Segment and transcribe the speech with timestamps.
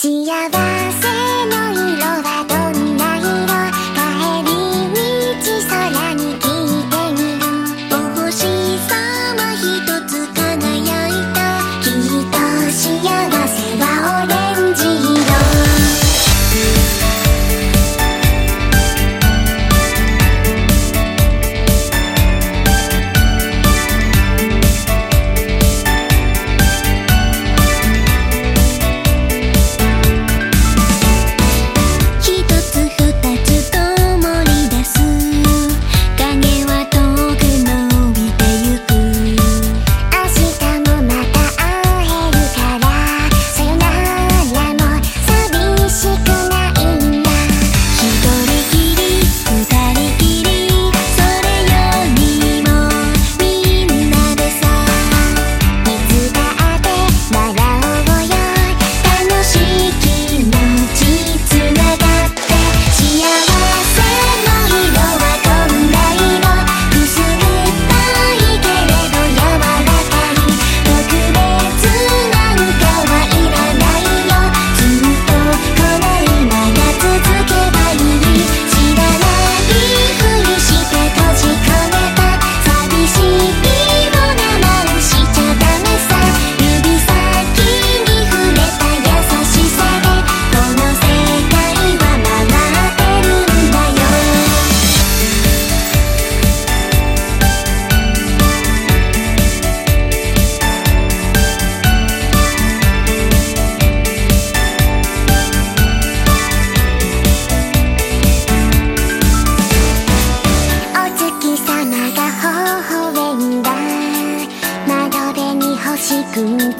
[0.00, 0.24] 幸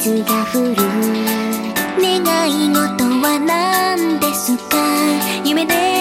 [0.01, 0.75] が降る。
[2.01, 4.79] 願い事は何ですか？
[5.45, 6.00] 夢で